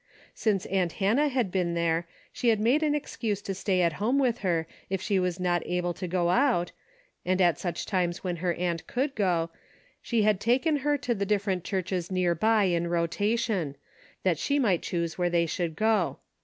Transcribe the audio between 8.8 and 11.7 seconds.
could go, she had taken her to the different